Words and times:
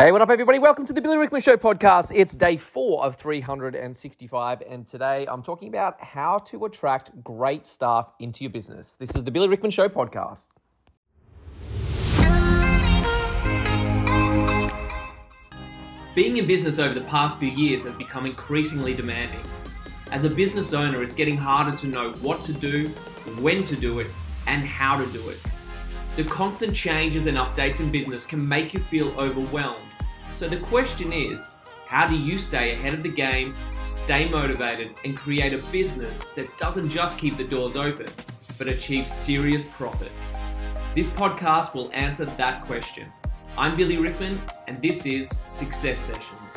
Hey, 0.00 0.12
what 0.12 0.22
up, 0.22 0.30
everybody? 0.30 0.58
Welcome 0.58 0.86
to 0.86 0.94
the 0.94 1.00
Billy 1.02 1.18
Rickman 1.18 1.42
Show 1.42 1.58
podcast. 1.58 2.10
It's 2.10 2.34
day 2.34 2.56
four 2.56 3.04
of 3.04 3.16
365, 3.16 4.62
and 4.66 4.86
today 4.86 5.26
I'm 5.30 5.42
talking 5.42 5.68
about 5.68 6.02
how 6.02 6.38
to 6.38 6.64
attract 6.64 7.22
great 7.22 7.66
staff 7.66 8.10
into 8.18 8.42
your 8.42 8.50
business. 8.50 8.96
This 8.96 9.14
is 9.14 9.24
the 9.24 9.30
Billy 9.30 9.46
Rickman 9.46 9.70
Show 9.70 9.90
podcast. 9.90 10.46
Being 16.14 16.38
in 16.38 16.46
business 16.46 16.78
over 16.78 16.94
the 16.94 17.04
past 17.06 17.38
few 17.38 17.50
years 17.50 17.84
has 17.84 17.94
become 17.96 18.24
increasingly 18.24 18.94
demanding. 18.94 19.42
As 20.12 20.24
a 20.24 20.30
business 20.30 20.72
owner, 20.72 21.02
it's 21.02 21.12
getting 21.12 21.36
harder 21.36 21.76
to 21.76 21.86
know 21.86 22.12
what 22.22 22.42
to 22.44 22.54
do, 22.54 22.88
when 23.38 23.62
to 23.64 23.76
do 23.76 23.98
it, 23.98 24.06
and 24.46 24.62
how 24.62 24.98
to 24.98 25.06
do 25.12 25.28
it. 25.28 25.42
The 26.16 26.24
constant 26.24 26.74
changes 26.74 27.28
and 27.28 27.38
updates 27.38 27.80
in 27.80 27.90
business 27.90 28.26
can 28.26 28.46
make 28.46 28.74
you 28.74 28.80
feel 28.80 29.08
overwhelmed. 29.18 29.78
So 30.32 30.48
the 30.48 30.56
question 30.56 31.12
is, 31.12 31.48
how 31.86 32.08
do 32.08 32.16
you 32.16 32.36
stay 32.36 32.72
ahead 32.72 32.94
of 32.94 33.02
the 33.04 33.10
game, 33.10 33.54
stay 33.78 34.28
motivated, 34.28 34.94
and 35.04 35.16
create 35.16 35.54
a 35.54 35.58
business 35.70 36.24
that 36.34 36.58
doesn't 36.58 36.90
just 36.90 37.16
keep 37.16 37.36
the 37.36 37.44
doors 37.44 37.76
open, 37.76 38.08
but 38.58 38.66
achieves 38.66 39.10
serious 39.10 39.64
profit? 39.64 40.10
This 40.96 41.08
podcast 41.08 41.74
will 41.74 41.90
answer 41.92 42.24
that 42.24 42.62
question. 42.62 43.10
I'm 43.56 43.76
Billy 43.76 43.96
Rickman, 43.96 44.38
and 44.66 44.82
this 44.82 45.06
is 45.06 45.28
Success 45.46 46.00
Sessions. 46.00 46.56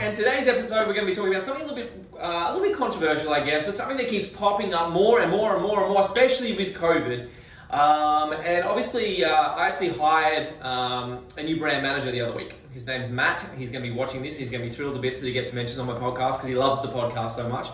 And 0.00 0.14
today's 0.14 0.46
episode, 0.46 0.86
we're 0.86 0.94
going 0.94 1.06
to 1.06 1.06
be 1.06 1.14
talking 1.14 1.32
about 1.32 1.42
something 1.42 1.64
a 1.64 1.68
little 1.68 1.84
bit, 1.84 1.92
uh, 2.16 2.46
a 2.46 2.52
little 2.52 2.68
bit 2.68 2.76
controversial, 2.76 3.32
I 3.32 3.44
guess, 3.44 3.64
but 3.64 3.74
something 3.74 3.96
that 3.96 4.06
keeps 4.06 4.28
popping 4.28 4.72
up 4.72 4.92
more 4.92 5.20
and 5.20 5.30
more 5.30 5.54
and 5.54 5.62
more 5.62 5.82
and 5.82 5.92
more, 5.92 6.00
especially 6.00 6.56
with 6.56 6.76
COVID. 6.76 7.28
Um, 7.70 8.32
and 8.32 8.64
obviously, 8.64 9.24
uh, 9.24 9.30
I 9.30 9.66
actually 9.66 9.88
hired 9.90 10.62
um, 10.62 11.24
a 11.36 11.42
new 11.42 11.58
brand 11.58 11.82
manager 11.82 12.12
the 12.12 12.20
other 12.20 12.36
week. 12.36 12.54
His 12.72 12.86
name's 12.86 13.08
Matt. 13.08 13.40
He's 13.58 13.70
going 13.70 13.82
to 13.82 13.90
be 13.90 13.94
watching 13.94 14.22
this. 14.22 14.36
He's 14.36 14.50
going 14.50 14.62
to 14.62 14.68
be 14.70 14.74
thrilled 14.74 14.94
to 14.94 15.00
bits 15.00 15.18
that 15.18 15.26
he 15.26 15.32
gets 15.32 15.52
mentioned 15.52 15.80
on 15.80 15.88
my 15.88 15.94
podcast 15.94 16.34
because 16.34 16.48
he 16.48 16.54
loves 16.54 16.80
the 16.80 16.88
podcast 16.88 17.32
so 17.32 17.48
much. 17.48 17.66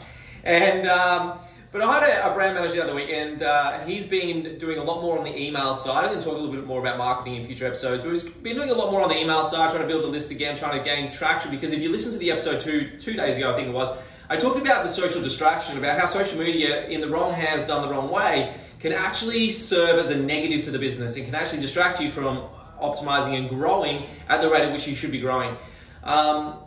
And 0.45 0.89
um, 0.89 1.39
but 1.75 1.83
I 1.83 1.93
had 1.99 2.09
a, 2.09 2.31
a, 2.31 2.35
brand 2.35 2.55
manager 2.55 2.77
the 2.77 2.85
other 2.85 2.95
week, 2.95 3.11
and 3.11 3.43
uh, 3.43 3.85
he's 3.85 4.07
been 4.07 4.59
doing 4.59 4.79
a 4.79 4.85
lot 4.85 5.03
more 5.03 5.19
on 5.19 5.25
the 5.25 5.37
email 5.37 5.75
side. 5.75 6.05
I'm 6.05 6.11
going 6.11 6.21
to 6.21 6.25
talk 6.25 6.35
a 6.35 6.39
little 6.39 6.55
bit 6.55 6.65
more 6.65 6.79
about 6.79 6.99
marketing 6.99 7.35
in 7.35 7.45
future 7.45 7.67
episodes, 7.67 8.01
but 8.01 8.13
he's 8.13 8.23
been 8.23 8.55
doing 8.55 8.71
a 8.71 8.75
lot 8.75 8.93
more 8.93 9.03
on 9.03 9.09
the 9.09 9.17
email 9.17 9.43
side, 9.43 9.71
trying 9.71 9.83
to 9.83 9.89
build 9.89 10.05
the 10.05 10.09
list 10.09 10.31
again, 10.31 10.55
trying 10.55 10.79
to 10.79 10.85
gain 10.85 11.11
traction. 11.11 11.51
Because 11.51 11.73
if 11.73 11.81
you 11.81 11.91
listen 11.91 12.13
to 12.13 12.19
the 12.19 12.31
episode 12.31 12.61
two 12.61 12.97
two 13.01 13.15
days 13.15 13.39
ago, 13.39 13.53
I 13.53 13.57
think 13.57 13.67
it 13.67 13.75
was, 13.75 13.89
I 14.31 14.37
talked 14.37 14.61
about 14.61 14.85
the 14.85 14.89
social 14.89 15.21
distraction, 15.21 15.77
about 15.77 15.99
how 15.99 16.07
social 16.07 16.39
media, 16.39 16.87
in 16.87 17.01
the 17.01 17.09
wrong 17.09 17.33
hands, 17.35 17.63
done 17.63 17.83
the 17.83 17.93
wrong 17.93 18.09
way, 18.09 18.55
can 18.79 18.93
actually 18.93 19.51
serve 19.51 19.99
as 19.99 20.11
a 20.11 20.17
negative 20.17 20.65
to 20.67 20.71
the 20.71 20.79
business 20.79 21.17
and 21.17 21.25
can 21.25 21.35
actually 21.35 21.61
distract 21.61 22.01
you 22.01 22.09
from 22.09 22.45
optimizing 22.81 23.37
and 23.37 23.49
growing 23.49 24.07
at 24.29 24.41
the 24.41 24.49
rate 24.49 24.63
at 24.63 24.73
which 24.73 24.87
you 24.87 24.95
should 24.95 25.11
be 25.11 25.19
growing. 25.19 25.57
Um, 26.05 26.59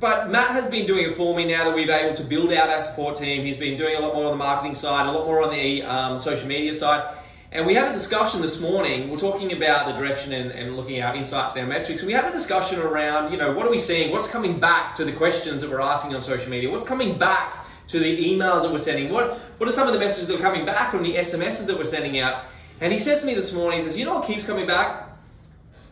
but 0.00 0.30
Matt 0.30 0.50
has 0.50 0.66
been 0.68 0.86
doing 0.86 1.10
it 1.10 1.16
for 1.16 1.36
me 1.36 1.44
now 1.44 1.64
that 1.64 1.74
we've 1.74 1.86
been 1.86 2.04
able 2.04 2.16
to 2.16 2.24
build 2.24 2.52
out 2.52 2.70
our 2.70 2.80
support 2.80 3.16
team. 3.16 3.44
He's 3.44 3.56
been 3.56 3.78
doing 3.78 3.96
a 3.96 4.00
lot 4.00 4.14
more 4.14 4.26
on 4.26 4.30
the 4.32 4.36
marketing 4.36 4.74
side, 4.74 5.06
a 5.06 5.12
lot 5.12 5.26
more 5.26 5.42
on 5.42 5.50
the 5.50 5.82
um, 5.82 6.18
social 6.18 6.46
media 6.46 6.72
side. 6.74 7.16
And 7.52 7.66
we 7.66 7.74
had 7.74 7.88
a 7.88 7.94
discussion 7.94 8.42
this 8.42 8.60
morning. 8.60 9.10
We're 9.10 9.16
talking 9.16 9.52
about 9.52 9.86
the 9.86 9.92
direction 9.92 10.32
and, 10.32 10.50
and 10.50 10.76
looking 10.76 10.98
at 10.98 11.14
insights 11.14 11.54
and 11.54 11.62
our 11.62 11.78
metrics. 11.78 12.02
We 12.02 12.12
had 12.12 12.24
a 12.24 12.32
discussion 12.32 12.80
around, 12.80 13.30
you 13.30 13.38
know, 13.38 13.52
what 13.52 13.64
are 13.64 13.70
we 13.70 13.78
seeing? 13.78 14.10
What's 14.10 14.26
coming 14.26 14.58
back 14.58 14.96
to 14.96 15.04
the 15.04 15.12
questions 15.12 15.60
that 15.60 15.70
we're 15.70 15.80
asking 15.80 16.16
on 16.16 16.20
social 16.20 16.50
media? 16.50 16.68
What's 16.68 16.84
coming 16.84 17.16
back 17.16 17.64
to 17.88 18.00
the 18.00 18.24
emails 18.24 18.62
that 18.62 18.72
we're 18.72 18.78
sending? 18.78 19.12
What, 19.12 19.38
what 19.58 19.68
are 19.68 19.72
some 19.72 19.86
of 19.86 19.94
the 19.94 20.00
messages 20.00 20.26
that 20.26 20.36
are 20.36 20.42
coming 20.42 20.66
back 20.66 20.90
from 20.90 21.04
the 21.04 21.14
SMSs 21.14 21.66
that 21.66 21.78
we're 21.78 21.84
sending 21.84 22.18
out? 22.18 22.46
And 22.80 22.92
he 22.92 22.98
says 22.98 23.20
to 23.20 23.26
me 23.26 23.34
this 23.34 23.52
morning, 23.52 23.78
he 23.78 23.84
says, 23.84 23.96
you 23.96 24.04
know 24.04 24.14
what 24.14 24.26
keeps 24.26 24.42
coming 24.42 24.66
back? 24.66 25.10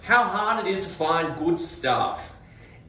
How 0.02 0.24
hard 0.24 0.66
it 0.66 0.70
is 0.70 0.80
to 0.80 0.88
find 0.88 1.38
good 1.38 1.60
stuff. 1.60 2.31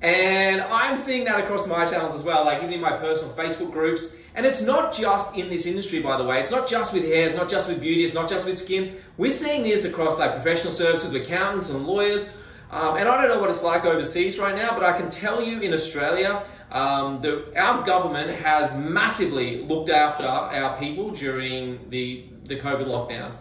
And 0.03 0.59
I'm 0.59 0.97
seeing 0.97 1.23
that 1.25 1.39
across 1.39 1.65
my 1.65 1.85
channels 1.85 2.13
as 2.13 2.23
well, 2.23 2.43
like 2.43 2.61
even 2.61 2.73
in 2.73 2.81
my 2.81 2.91
personal 2.97 3.33
Facebook 3.35 3.71
groups. 3.71 4.13
And 4.35 4.45
it's 4.45 4.61
not 4.61 4.93
just 4.93 5.33
in 5.37 5.47
this 5.49 5.65
industry, 5.65 6.01
by 6.01 6.17
the 6.17 6.25
way. 6.25 6.41
It's 6.41 6.51
not 6.51 6.67
just 6.67 6.91
with 6.91 7.03
hair, 7.03 7.25
it's 7.25 7.37
not 7.37 7.49
just 7.49 7.69
with 7.69 7.79
beauty, 7.79 8.03
it's 8.03 8.13
not 8.13 8.29
just 8.29 8.45
with 8.45 8.57
skin. 8.57 8.97
We're 9.15 9.31
seeing 9.31 9.63
this 9.63 9.85
across 9.85 10.19
like 10.19 10.33
professional 10.33 10.73
services 10.73 11.13
with 11.13 11.21
accountants 11.21 11.69
and 11.69 11.87
lawyers. 11.87 12.29
Um, 12.69 12.97
and 12.97 13.07
I 13.07 13.21
don't 13.21 13.29
know 13.29 13.39
what 13.39 13.49
it's 13.49 13.63
like 13.63 13.85
overseas 13.85 14.37
right 14.37 14.55
now, 14.55 14.73
but 14.73 14.83
I 14.83 14.91
can 14.97 15.09
tell 15.09 15.41
you 15.41 15.61
in 15.61 15.73
Australia, 15.73 16.43
um, 16.71 17.21
the, 17.21 17.53
our 17.57 17.85
government 17.85 18.33
has 18.33 18.75
massively 18.75 19.63
looked 19.63 19.89
after 19.89 20.25
our 20.25 20.77
people 20.79 21.11
during 21.11 21.89
the, 21.89 22.25
the 22.47 22.59
COVID 22.59 22.87
lockdowns. 22.87 23.37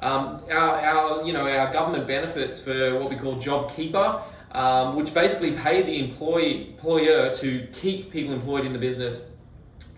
Um, 0.00 0.42
our, 0.50 0.80
our, 0.80 1.24
you 1.24 1.32
know, 1.32 1.48
our 1.48 1.72
government 1.72 2.06
benefits 2.06 2.60
for 2.60 2.98
what 2.98 3.08
we 3.08 3.16
call 3.16 3.36
JobKeeper 3.36 4.22
um, 4.52 4.96
which 4.96 5.12
basically 5.14 5.52
paid 5.52 5.86
the 5.86 5.98
employee, 5.98 6.68
employer 6.70 7.34
to 7.34 7.66
keep 7.72 8.10
people 8.10 8.32
employed 8.32 8.66
in 8.66 8.72
the 8.72 8.78
business. 8.78 9.22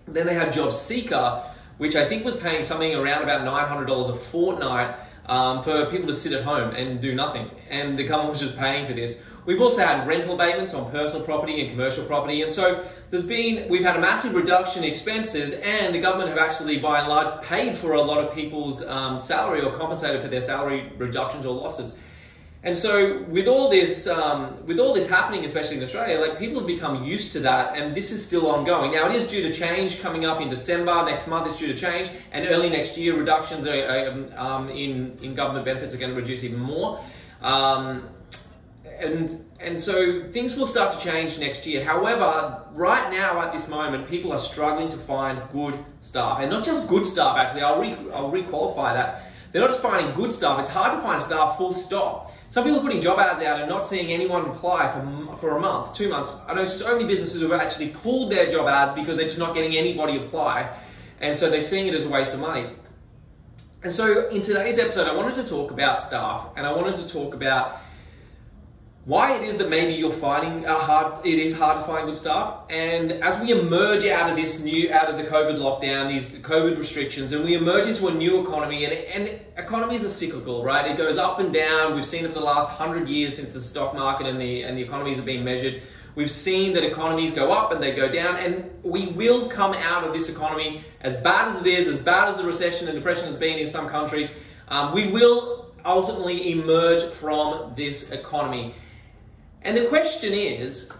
Then 0.07 0.27
they 0.27 0.35
had 0.35 0.53
Job 0.53 0.73
Seeker, 0.73 1.45
which 1.79 1.97
I 1.97 2.05
think 2.09 2.25
was 2.25 2.37
paying 2.37 2.63
something 2.63 2.95
around 2.95 3.23
about 3.23 3.41
$900 3.43 4.09
a 4.11 4.17
fortnight 4.17 4.97
um, 5.27 5.63
for 5.63 5.87
people 5.87 6.07
to 6.07 6.15
sit 6.15 6.33
at 6.33 6.45
home 6.45 6.75
and 6.75 7.01
do 7.01 7.15
nothing. 7.15 7.51
And 7.69 7.99
the 7.99 8.05
government 8.05 8.31
was 8.31 8.41
just 8.41 8.57
paying 8.57 8.87
for 8.87 8.93
this. 8.93 9.21
We've 9.47 9.61
also 9.61 9.85
had 9.85 10.07
rental 10.07 10.35
abatements 10.35 10.73
on 10.73 10.91
personal 10.91 11.25
property 11.25 11.61
and 11.61 11.71
commercial 11.71 12.05
property. 12.05 12.43
And 12.43 12.51
so 12.51 12.87
there's 13.11 13.27
been, 13.27 13.69
we've 13.69 13.83
had 13.83 13.97
a 13.97 14.01
massive 14.01 14.35
reduction 14.35 14.85
in 14.85 14.91
expenses 14.91 15.53
and 15.53 15.95
the 15.95 16.01
government 16.01 16.31
have 16.31 16.39
actually 16.39 16.79
by 16.79 17.01
and 17.01 17.09
large 17.09 17.43
paid 17.45 17.77
for 17.77 17.93
a 17.93 18.01
lot 18.01 18.25
of 18.25 18.35
people's 18.35 18.85
um, 18.87 19.21
salary 19.21 19.61
or 19.61 19.77
compensated 19.77 20.23
for 20.23 20.29
their 20.29 20.41
salary 20.41 20.93
reductions 20.97 21.45
or 21.45 21.55
losses. 21.55 21.95
And 22.65 22.77
so, 22.77 23.23
with 23.25 23.47
all 23.47 23.69
this, 23.69 24.07
um, 24.07 24.67
with 24.67 24.79
all 24.79 24.95
this 24.95 25.07
happening, 25.07 25.45
especially 25.45 25.77
in 25.77 25.83
Australia, 25.83 26.19
like 26.19 26.39
people 26.39 26.61
have 26.61 26.67
become 26.67 27.05
used 27.05 27.33
to 27.33 27.41
that, 27.41 27.77
and 27.77 27.95
this 27.95 28.11
is 28.11 28.25
still 28.25 28.51
ongoing. 28.51 28.93
Now, 28.93 29.07
it 29.07 29.15
is 29.15 29.29
due 29.29 29.43
to 29.43 29.53
change 29.53 30.01
coming 30.01 30.25
up 30.25 30.41
in 30.41 30.49
December 30.49 31.05
next 31.05 31.29
month. 31.29 31.47
It's 31.47 31.59
due 31.59 31.67
to 31.67 31.77
change, 31.77 32.09
and 32.33 32.47
early 32.49 32.71
next 32.71 32.97
year, 32.97 33.19
reductions 33.19 33.67
are, 33.67 34.27
um, 34.35 34.71
in 34.71 35.19
in 35.21 35.35
government 35.35 35.67
benefits 35.67 35.93
are 35.93 35.99
going 35.99 36.15
to 36.15 36.17
reduce 36.17 36.43
even 36.43 36.59
more. 36.59 37.05
Um, 37.43 38.09
and 38.99 39.45
and 39.61 39.79
so 39.79 40.31
things 40.31 40.57
will 40.57 40.67
start 40.67 40.99
to 40.99 41.05
change 41.05 41.39
next 41.39 41.67
year. 41.67 41.85
However, 41.85 42.63
right 42.73 43.13
now 43.13 43.43
at 43.43 43.53
this 43.53 43.69
moment, 43.69 44.09
people 44.09 44.33
are 44.33 44.39
struggling 44.39 44.89
to 44.89 44.97
find 44.97 45.43
good 45.53 45.79
staff, 46.01 46.39
and 46.41 46.51
not 46.51 46.65
just 46.65 46.89
good 46.89 47.05
staff. 47.05 47.37
Actually, 47.37 47.63
I'll 47.63 47.79
re, 47.79 47.93
I'll 48.15 48.33
requalify 48.33 48.95
that. 48.95 49.33
They're 49.53 49.61
not 49.61 49.71
just 49.71 49.83
finding 49.83 50.15
good 50.17 50.33
staff. 50.33 50.59
It's 50.59 50.71
hard 50.71 50.97
to 50.97 51.03
find 51.03 51.21
staff 51.21 51.59
full 51.59 51.73
stop. 51.73 52.33
Some 52.55 52.63
people 52.63 52.79
are 52.79 52.83
putting 52.83 53.01
job 53.01 53.19
ads 53.19 53.43
out 53.43 53.59
and 53.59 53.69
not 53.69 53.85
seeing 53.85 54.13
anyone 54.13 54.47
apply 54.47 54.89
for, 54.93 55.37
for 55.39 55.57
a 55.57 55.61
month, 55.61 55.93
two 55.93 56.09
months. 56.09 56.37
I 56.47 56.55
know 56.55 56.67
so 56.67 56.97
many 56.97 57.05
businesses 57.05 57.43
have 57.43 57.51
actually 57.51 57.89
pulled 57.89 58.31
their 58.31 58.49
job 58.49 58.69
ads 58.69 58.93
because 58.93 59.17
they're 59.17 59.27
just 59.27 59.41
not 59.41 59.57
getting 59.57 59.77
anybody 59.77 60.19
apply. 60.19 60.73
And 61.21 61.37
so 61.37 61.51
they're 61.51 61.61
seeing 61.61 61.89
it 61.89 61.95
as 61.95 62.07
a 62.07 62.09
waste 62.09 62.33
of 62.33 62.39
money. 62.39 62.71
And 63.83 63.93
so 63.93 64.29
in 64.29 64.41
today's 64.41 64.79
episode, 64.79 65.09
I 65.09 65.17
wanted 65.17 65.35
to 65.35 65.43
talk 65.43 65.73
about 65.73 65.99
staff 65.99 66.51
and 66.57 66.65
I 66.65 66.71
wanted 66.71 66.95
to 66.95 67.13
talk 67.13 67.35
about 67.35 67.81
why 69.05 69.37
it 69.37 69.43
is 69.43 69.59
that 69.59 69.69
maybe 69.69 69.93
you're 69.93 70.13
finding 70.13 70.65
a 70.65 70.75
hard 70.75 71.27
it 71.27 71.39
is 71.39 71.55
hard 71.55 71.79
to 71.79 71.87
find 71.87 72.07
good 72.07 72.17
staff 72.17 72.61
and 72.71 73.13
as 73.13 73.39
we 73.39 73.53
emerge 73.53 74.07
out 74.07 74.31
of 74.31 74.37
this 74.37 74.63
new 74.63 74.91
out 74.93 75.11
of 75.11 75.19
the 75.19 75.25
covid 75.25 75.59
lockdown 75.59 76.09
these 76.09 76.31
covid 76.39 76.79
restrictions 76.79 77.33
and 77.33 77.45
we 77.45 77.55
emerge 77.55 77.87
into 77.87 78.09
a 78.09 78.15
new 78.15 78.43
economy 78.43 78.85
and, 78.87 78.95
and 78.95 79.41
economies 79.57 80.05
are 80.05 80.09
cyclical 80.09 80.65
right? 80.65 80.91
It 80.91 80.97
goes 80.97 81.19
up 81.19 81.39
and 81.39 81.53
down. 81.53 81.95
We've 81.95 82.07
seen 82.07 82.25
it 82.25 82.29
for 82.29 82.35
the 82.35 82.45
last 82.45 82.79
100 82.79 83.09
years 83.09 83.37
since 83.37 83.53
the 83.53 83.61
stock 83.61 83.95
market 83.95 84.27
and 84.27 84.41
the 84.41 84.63
and 84.63 84.77
the 84.77 84.83
economies 84.83 85.17
have 85.17 85.27
been 85.27 85.45
measured. 85.45 85.83
We've 86.15 86.31
seen 86.31 86.75
that 86.75 86.85
economies 86.85 87.33
go 87.33 87.53
up 87.53 87.73
and 87.73 87.83
they 87.83 87.95
go 87.95 88.09
down 88.11 88.37
and 88.37 88.71
we 88.83 89.07
will 89.07 89.49
come 89.49 89.75
out 89.75 90.05
of 90.05 90.13
this 90.13 90.29
economy 90.29 90.85
as 91.01 91.17
bad 91.19 91.49
as 91.49 91.61
it 91.61 91.67
is 91.67 91.89
as 91.89 91.99
bad 91.99 92.29
as 92.29 92.37
the 92.37 92.45
recession 92.45 92.89
and 92.89 92.97
depression 92.97 93.27
has 93.27 93.37
been 93.37 93.59
in 93.59 93.67
some 93.67 93.89
countries. 93.89 94.31
Um, 94.69 94.95
we 94.95 95.11
will 95.11 95.73
ultimately 95.85 96.53
emerge 96.53 97.03
from 97.13 97.75
this 97.77 98.11
economy 98.11 98.75
and 99.65 99.77
the 99.77 99.87
question 99.87 100.33
is, 100.33 100.91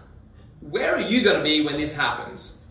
where 0.59 0.95
are 0.95 1.01
you 1.01 1.23
going 1.23 1.37
to 1.37 1.43
be 1.43 1.61
when 1.61 1.77
this 1.77 1.95
happens? 1.95 2.63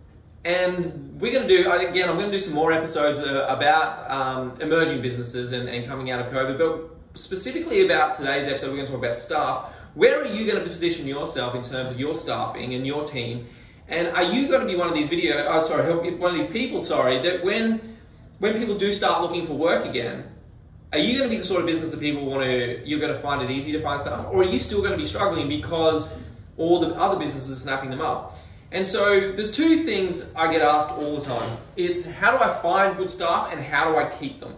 And 0.44 1.20
we're 1.20 1.32
going 1.32 1.48
to 1.48 1.56
do, 1.56 1.70
again, 1.70 2.08
I'm 2.08 2.16
going 2.16 2.30
to 2.30 2.36
do 2.36 2.38
some 2.38 2.52
more 2.52 2.72
episodes 2.72 3.20
uh, 3.20 3.46
about 3.48 4.10
um, 4.10 4.60
emerging 4.60 5.00
businesses 5.00 5.52
and, 5.52 5.68
and 5.68 5.86
coming 5.86 6.10
out 6.10 6.20
of 6.20 6.32
COVID, 6.32 6.58
but 6.58 7.18
specifically 7.18 7.84
about 7.86 8.12
today's 8.14 8.46
episode, 8.46 8.68
we're 8.68 8.76
going 8.76 8.86
to 8.86 8.92
talk 8.92 9.00
about 9.00 9.14
staff. 9.14 9.72
Where 9.94 10.20
are 10.20 10.26
you 10.26 10.44
going 10.50 10.62
to 10.62 10.68
position 10.68 11.06
yourself 11.06 11.54
in 11.54 11.62
terms 11.62 11.92
of 11.92 12.00
your 12.00 12.14
staffing 12.14 12.74
and 12.74 12.86
your 12.86 13.04
team? 13.04 13.46
And 13.88 14.08
are 14.08 14.24
you 14.24 14.48
going 14.48 14.60
to 14.62 14.66
be 14.66 14.76
one 14.76 14.88
of 14.88 14.94
these 14.94 15.08
video? 15.08 15.46
Oh, 15.46 15.60
sorry, 15.60 16.16
one 16.16 16.34
of 16.34 16.40
these 16.40 16.50
people. 16.50 16.80
Sorry, 16.80 17.22
that 17.22 17.44
when 17.44 17.96
when 18.38 18.54
people 18.54 18.76
do 18.76 18.92
start 18.92 19.22
looking 19.22 19.46
for 19.46 19.54
work 19.54 19.84
again, 19.84 20.24
are 20.94 20.98
you 20.98 21.18
going 21.18 21.28
to 21.28 21.34
be 21.34 21.40
the 21.40 21.46
sort 21.46 21.60
of 21.60 21.66
business 21.66 21.90
that 21.90 21.98
people 21.98 22.24
want 22.24 22.44
to? 22.44 22.86
You're 22.86 23.00
going 23.00 23.12
to 23.12 23.18
find 23.18 23.42
it 23.42 23.50
easy 23.50 23.72
to 23.72 23.80
find 23.80 24.00
stuff, 24.00 24.28
or 24.30 24.42
are 24.42 24.44
you 24.44 24.60
still 24.60 24.78
going 24.78 24.92
to 24.92 24.96
be 24.96 25.04
struggling 25.04 25.48
because 25.48 26.16
all 26.56 26.78
the 26.78 26.94
other 26.94 27.18
businesses 27.18 27.50
are 27.56 27.60
snapping 27.60 27.90
them 27.90 28.00
up? 28.00 28.38
And 28.70 28.86
so 28.86 29.32
there's 29.32 29.50
two 29.50 29.82
things 29.82 30.32
I 30.34 30.52
get 30.52 30.62
asked 30.62 30.90
all 30.90 31.18
the 31.18 31.24
time. 31.24 31.58
It's 31.76 32.06
how 32.06 32.36
do 32.36 32.42
I 32.42 32.60
find 32.60 32.96
good 32.96 33.10
staff 33.10 33.52
and 33.52 33.60
how 33.64 33.90
do 33.90 33.98
I 33.98 34.08
keep 34.08 34.40
them? 34.40 34.54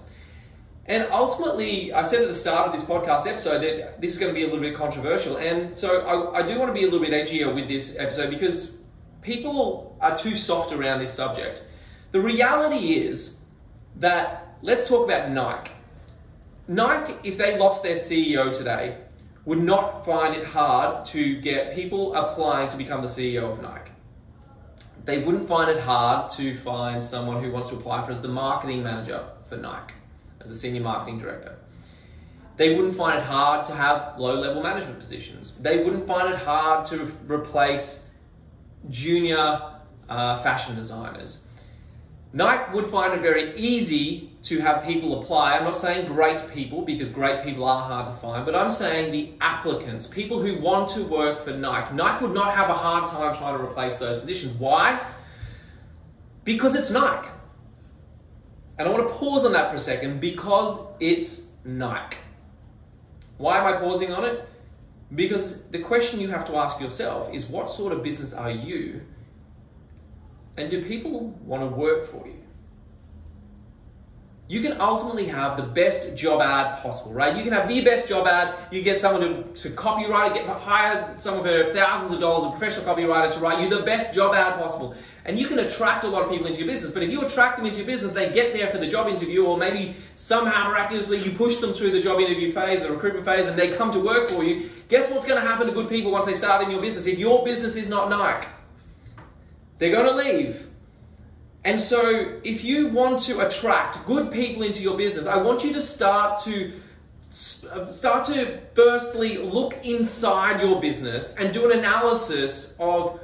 And 0.87 1.09
ultimately, 1.11 1.93
I 1.93 2.03
said 2.03 2.23
at 2.23 2.29
the 2.29 2.35
start 2.35 2.69
of 2.69 2.73
this 2.73 2.85
podcast 2.85 3.27
episode 3.27 3.61
that 3.63 4.01
this 4.01 4.13
is 4.13 4.19
going 4.19 4.33
to 4.33 4.35
be 4.35 4.45
a 4.45 4.47
little 4.47 4.61
bit 4.61 4.75
controversial. 4.75 5.37
And 5.37 5.77
so 5.77 6.01
I, 6.01 6.39
I 6.39 6.43
do 6.43 6.59
want 6.59 6.69
to 6.69 6.75
be 6.75 6.87
a 6.87 6.91
little 6.91 7.01
bit 7.01 7.11
edgier 7.11 7.53
with 7.55 7.67
this 7.67 7.97
episode 7.99 8.31
because 8.31 8.79
people 9.21 9.97
are 10.01 10.17
too 10.17 10.37
soft 10.37 10.73
around 10.73 11.01
this 11.01 11.13
subject. 11.13 11.67
The 12.13 12.21
reality 12.21 12.95
is 12.95 13.37
that 13.97 14.57
let's 14.63 14.89
talk 14.89 15.05
about 15.05 15.31
Nike. 15.31 15.73
Nike, 16.69 17.15
if 17.23 17.39
they 17.39 17.59
lost 17.59 17.83
their 17.83 17.95
CEO 17.95 18.53
today, 18.57 18.99
would 19.45 19.63
not 19.63 20.05
find 20.05 20.35
it 20.35 20.45
hard 20.45 21.07
to 21.07 21.41
get 21.41 21.75
people 21.75 22.15
applying 22.15 22.69
to 22.69 22.77
become 22.77 23.03
the 23.03 23.09
CEO 23.09 23.53
of 23.53 23.63
Nike. 23.63 23.93
They 25.05 25.23
wouldn't 25.23 25.47
find 25.47 25.71
it 25.71 25.79
hard 25.79 26.31
to 26.31 26.57
find 26.57 27.03
someone 27.03 27.43
who 27.43 27.53
wants 27.53 27.69
to 27.69 27.77
apply 27.77 28.05
for 28.05 28.11
as 28.11 28.21
the 28.21 28.29
marketing 28.29 28.83
manager 28.83 29.25
for 29.49 29.57
Nike, 29.57 29.95
as 30.41 30.49
the 30.49 30.57
senior 30.57 30.81
marketing 30.81 31.21
director. 31.21 31.57
They 32.57 32.75
wouldn't 32.75 32.97
find 32.97 33.19
it 33.19 33.25
hard 33.25 33.65
to 33.67 33.75
have 33.75 34.19
low 34.19 34.35
level 34.35 34.63
management 34.63 34.99
positions. 34.99 35.55
They 35.61 35.85
wouldn't 35.85 36.09
find 36.09 36.33
it 36.33 36.41
hard 36.41 36.85
to 36.87 37.05
replace 37.29 38.09
junior 38.91 39.61
uh, 40.09 40.39
fashion 40.39 40.75
designers. 40.75 41.43
Nike 42.33 42.73
would 42.73 42.87
find 42.87 43.15
it 43.15 43.21
very 43.21 43.57
easy 43.57 44.33
to 44.47 44.61
have 44.61 44.85
people 44.85 45.21
apply. 45.21 45.57
I'm 45.57 45.65
not 45.65 45.75
saying 45.75 46.07
great 46.07 46.53
people 46.55 46.83
because 46.83 47.09
great 47.09 47.43
people 47.43 47.65
are 47.65 47.83
hard 47.83 48.07
to 48.07 48.13
find, 48.21 48.47
but 48.47 48.55
I'm 48.55 48.71
saying 48.71 49.11
the 49.11 49.33
applicants, 49.41 50.07
people 50.07 50.41
who 50.41 50.61
want 50.61 50.89
to 50.91 51.03
work 51.03 51.45
for 51.45 51.51
Nike. 51.51 51.95
Nike 51.95 52.25
would 52.25 52.35
not 52.35 52.55
have 52.55 52.71
a 52.71 52.75
hard 52.75 53.11
time 53.11 53.35
trying 53.35 53.59
to 53.59 53.65
replace 53.65 53.97
those 53.97 54.19
positions. 54.19 54.55
Why? 54.55 55.05
Because 56.45 56.77
it's 56.77 56.91
Nike. 56.91 57.29
And 58.79 58.87
I 58.87 58.93
want 58.93 59.09
to 59.09 59.15
pause 59.15 59.45
on 59.45 59.53
that 59.55 59.71
for 59.71 59.77
a 59.77 59.81
second 59.81 60.21
because 60.21 60.79
it's 61.01 61.47
Nike. 61.65 62.19
Why 63.39 63.59
am 63.59 63.67
I 63.67 63.79
pausing 63.79 64.13
on 64.13 64.25
it? 64.25 64.49
Because 65.13 65.65
the 65.69 65.81
question 65.81 66.21
you 66.21 66.29
have 66.29 66.45
to 66.47 66.57
ask 66.57 66.81
yourself 66.81 67.35
is 67.35 67.47
what 67.47 67.69
sort 67.69 67.93
of 67.93 68.05
business 68.05 68.33
are 68.33 68.51
you? 68.51 69.01
And 70.57 70.71
do 70.71 70.85
people 70.85 71.31
want 71.45 71.69
to 71.69 71.77
work 71.77 72.09
for 72.09 72.29
you? 72.29 72.46
You 74.49 74.61
can 74.61 74.81
ultimately 74.81 75.27
have 75.27 75.57
the 75.57 75.65
best 75.65 76.17
job 76.17 76.41
ad 76.41 76.81
possible, 76.81 77.13
right? 77.13 77.37
You 77.37 77.43
can 77.43 77.53
have 77.53 77.69
the 77.69 77.83
best 77.83 78.09
job 78.09 78.29
ad. 78.29 78.55
You 78.71 78.81
get 78.81 78.97
someone 78.97 79.23
to, 79.23 79.43
to 79.63 79.71
copyright 79.71 80.37
it, 80.37 80.47
get 80.47 80.57
hire 80.57 81.15
some 81.17 81.37
of 81.37 81.45
her 81.45 81.75
thousands 81.75 82.13
of 82.13 82.21
dollars 82.21 82.45
of 82.45 82.53
professional 82.53 82.87
copywriters 82.87 83.35
to 83.35 83.41
write 83.41 83.61
you 83.61 83.69
the 83.69 83.83
best 83.83 84.15
job 84.15 84.37
ad 84.37 84.61
possible. 84.61 84.95
And 85.25 85.37
you 85.37 85.49
can 85.49 85.59
attract 85.59 86.05
a 86.05 86.09
lot 86.09 86.23
of 86.23 86.31
people 86.31 86.47
into 86.47 86.61
your 86.61 86.69
business. 86.69 86.93
But 86.93 87.03
if 87.03 87.11
you 87.11 87.27
attract 87.27 87.57
them 87.57 87.67
into 87.67 87.79
your 87.79 87.87
business, 87.87 88.13
they 88.13 88.33
get 88.33 88.53
there 88.53 88.71
for 88.71 88.79
the 88.79 88.87
job 88.87 89.09
interview, 89.09 89.45
or 89.45 89.59
maybe 89.59 89.97
somehow 90.15 90.69
miraculously 90.69 91.19
you 91.19 91.33
push 91.33 91.57
them 91.57 91.73
through 91.73 91.91
the 91.91 92.01
job 92.01 92.21
interview 92.21 92.53
phase, 92.53 92.81
the 92.81 92.91
recruitment 92.93 93.25
phase, 93.25 93.49
and 93.49 93.59
they 93.59 93.73
come 93.73 93.91
to 93.91 93.99
work 93.99 94.31
for 94.31 94.45
you. 94.45 94.71
Guess 94.89 95.11
what's 95.11 95.27
going 95.27 95.41
to 95.41 95.47
happen 95.47 95.67
to 95.67 95.73
good 95.73 95.89
people 95.89 96.13
once 96.13 96.27
they 96.27 96.35
start 96.35 96.63
in 96.63 96.71
your 96.71 96.81
business? 96.81 97.09
If 97.09 97.19
your 97.19 97.45
business 97.45 97.75
is 97.75 97.89
not 97.89 98.09
Nike, 98.09 98.47
they're 99.79 99.91
going 99.91 100.07
to 100.07 100.15
leave. 100.15 100.69
And 101.67 101.81
so, 101.81 102.39
if 102.45 102.63
you 102.63 102.87
want 102.91 103.19
to 103.23 103.45
attract 103.45 104.07
good 104.07 104.31
people 104.31 104.63
into 104.63 104.85
your 104.85 104.97
business, 104.97 105.27
I 105.27 105.37
want 105.37 105.65
you 105.65 105.73
to 105.73 105.83
start 105.83 106.41
to 106.45 106.73
start 107.33 108.25
to 108.27 108.61
firstly 108.75 109.37
look 109.39 109.75
inside 109.85 110.63
your 110.63 110.81
business 110.81 111.35
and 111.35 111.53
do 111.53 111.69
an 111.69 111.77
analysis 111.77 112.77
of 112.79 113.19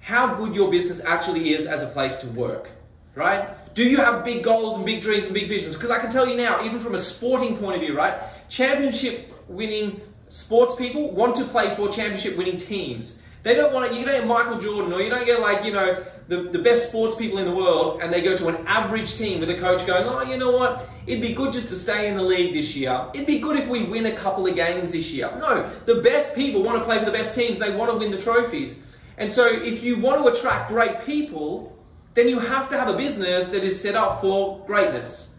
how 0.00 0.34
good 0.34 0.52
your 0.52 0.68
business 0.68 1.00
actually 1.04 1.54
is 1.54 1.64
as 1.64 1.84
a 1.84 1.86
place 1.86 2.16
to 2.16 2.26
work, 2.30 2.70
right? 3.14 3.50
Do 3.76 3.84
you 3.84 3.98
have 3.98 4.24
big 4.24 4.42
goals 4.42 4.76
and 4.76 4.84
big 4.84 5.00
dreams 5.00 5.24
and 5.26 5.32
big 5.32 5.48
visions? 5.48 5.74
Because 5.74 5.92
I 5.92 6.00
can 6.00 6.10
tell 6.10 6.26
you 6.26 6.36
now, 6.36 6.64
even 6.64 6.80
from 6.80 6.96
a 6.96 6.98
sporting 6.98 7.56
point 7.56 7.76
of 7.76 7.82
view, 7.82 7.96
right? 7.96 8.14
Championship 8.48 9.32
winning 9.46 10.00
sports 10.26 10.74
people 10.74 11.12
want 11.12 11.36
to 11.36 11.44
play 11.44 11.72
for 11.76 11.88
championship 11.88 12.36
winning 12.36 12.56
teams. 12.56 13.22
They 13.44 13.54
don't 13.54 13.72
want 13.72 13.92
to, 13.92 13.96
you 13.96 14.04
don't 14.04 14.18
get 14.18 14.26
Michael 14.26 14.58
Jordan 14.58 14.92
or 14.92 15.00
you 15.00 15.08
don't 15.08 15.24
get 15.24 15.40
like, 15.40 15.64
you 15.64 15.72
know, 15.72 16.04
the, 16.28 16.42
the 16.42 16.58
best 16.58 16.88
sports 16.88 17.16
people 17.16 17.38
in 17.38 17.44
the 17.44 17.54
world 17.54 18.00
and 18.02 18.12
they 18.12 18.20
go 18.20 18.36
to 18.36 18.48
an 18.48 18.66
average 18.66 19.16
team 19.16 19.38
with 19.38 19.50
a 19.50 19.54
coach 19.54 19.86
going, 19.86 20.04
oh, 20.06 20.22
you 20.22 20.36
know 20.36 20.50
what? 20.50 20.88
It'd 21.06 21.22
be 21.22 21.32
good 21.32 21.52
just 21.52 21.68
to 21.68 21.76
stay 21.76 22.08
in 22.08 22.16
the 22.16 22.22
league 22.22 22.52
this 22.52 22.74
year. 22.74 23.06
It'd 23.14 23.26
be 23.26 23.38
good 23.38 23.56
if 23.56 23.68
we 23.68 23.84
win 23.84 24.06
a 24.06 24.16
couple 24.16 24.46
of 24.46 24.54
games 24.56 24.92
this 24.92 25.12
year. 25.12 25.30
No, 25.38 25.70
the 25.84 25.96
best 25.96 26.34
people 26.34 26.62
want 26.62 26.78
to 26.78 26.84
play 26.84 26.98
for 26.98 27.04
the 27.04 27.12
best 27.12 27.34
teams. 27.34 27.58
They 27.58 27.74
want 27.74 27.92
to 27.92 27.96
win 27.96 28.10
the 28.10 28.20
trophies. 28.20 28.80
And 29.18 29.30
so, 29.30 29.46
if 29.46 29.82
you 29.82 29.98
want 29.98 30.22
to 30.22 30.30
attract 30.30 30.68
great 30.68 31.06
people, 31.06 31.78
then 32.14 32.28
you 32.28 32.38
have 32.38 32.68
to 32.70 32.76
have 32.76 32.88
a 32.88 32.96
business 32.96 33.48
that 33.48 33.64
is 33.64 33.80
set 33.80 33.94
up 33.94 34.20
for 34.20 34.62
greatness. 34.66 35.36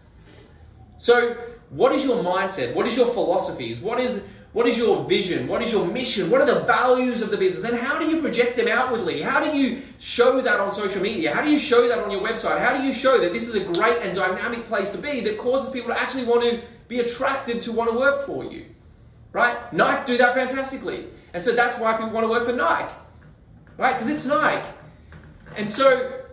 So, 0.96 1.36
what 1.70 1.92
is 1.92 2.04
your 2.04 2.24
mindset? 2.24 2.74
What 2.74 2.86
is 2.86 2.96
your 2.96 3.06
philosophies? 3.06 3.80
What 3.80 4.00
is 4.00 4.24
what 4.52 4.66
is 4.66 4.78
your 4.78 5.04
vision? 5.04 5.46
What 5.46 5.62
is 5.62 5.70
your 5.70 5.86
mission? 5.86 6.30
What 6.30 6.40
are 6.40 6.46
the 6.46 6.60
values 6.60 7.22
of 7.22 7.30
the 7.30 7.36
business? 7.36 7.64
And 7.64 7.78
how 7.78 7.98
do 7.98 8.06
you 8.06 8.20
project 8.20 8.56
them 8.56 8.68
outwardly? 8.68 9.20
How 9.20 9.40
do 9.40 9.56
you 9.56 9.82
show 9.98 10.40
that 10.40 10.58
on 10.58 10.72
social 10.72 11.02
media? 11.02 11.34
How 11.34 11.42
do 11.42 11.50
you 11.50 11.58
show 11.58 11.86
that 11.86 11.98
on 11.98 12.10
your 12.10 12.22
website? 12.22 12.58
How 12.58 12.76
do 12.76 12.82
you 12.82 12.92
show 12.92 13.20
that 13.20 13.32
this 13.32 13.46
is 13.46 13.54
a 13.54 13.60
great 13.60 14.02
and 14.02 14.14
dynamic 14.16 14.66
place 14.66 14.90
to 14.92 14.98
be 14.98 15.20
that 15.20 15.38
causes 15.38 15.70
people 15.70 15.90
to 15.92 16.00
actually 16.00 16.24
want 16.24 16.42
to 16.42 16.62
be 16.88 17.00
attracted 17.00 17.60
to 17.62 17.72
want 17.72 17.90
to 17.90 17.96
work 17.96 18.24
for 18.24 18.44
you? 18.44 18.64
Right? 19.32 19.72
Nike 19.72 20.12
do 20.12 20.18
that 20.18 20.34
fantastically. 20.34 21.08
And 21.34 21.42
so 21.42 21.54
that's 21.54 21.78
why 21.78 21.92
people 21.92 22.10
want 22.10 22.24
to 22.24 22.30
work 22.30 22.46
for 22.46 22.54
Nike 22.54 22.92
right? 23.78 23.94
Because 23.94 24.10
it's 24.10 24.26
Nike. 24.26 24.66
And 25.56 25.70
so, 25.70 26.24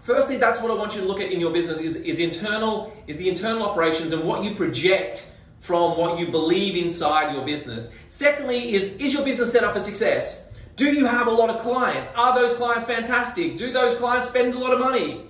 firstly, 0.00 0.36
that's 0.36 0.60
what 0.60 0.72
I 0.72 0.74
want 0.74 0.96
you 0.96 1.02
to 1.02 1.06
look 1.06 1.20
at 1.20 1.30
in 1.30 1.38
your 1.38 1.52
business 1.52 1.78
is, 1.78 1.94
is 1.96 2.18
internal, 2.18 2.92
is 3.06 3.16
the 3.18 3.28
internal 3.28 3.62
operations 3.62 4.12
and 4.12 4.24
what 4.24 4.42
you 4.42 4.54
project 4.56 5.30
from 5.66 5.98
what 5.98 6.16
you 6.16 6.28
believe 6.28 6.76
inside 6.76 7.34
your 7.34 7.44
business. 7.44 7.92
Secondly, 8.08 8.72
is 8.74 8.92
is 8.98 9.12
your 9.12 9.24
business 9.24 9.50
set 9.50 9.64
up 9.64 9.72
for 9.72 9.80
success? 9.80 10.52
Do 10.76 10.92
you 10.92 11.06
have 11.06 11.26
a 11.26 11.30
lot 11.30 11.50
of 11.50 11.60
clients? 11.60 12.12
Are 12.14 12.32
those 12.36 12.52
clients 12.52 12.84
fantastic? 12.84 13.56
Do 13.56 13.72
those 13.72 13.98
clients 13.98 14.28
spend 14.28 14.54
a 14.54 14.58
lot 14.60 14.72
of 14.72 14.78
money? 14.78 15.22